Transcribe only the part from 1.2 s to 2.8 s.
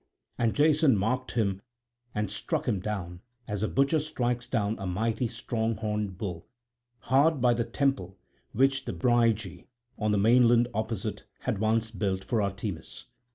him and struck him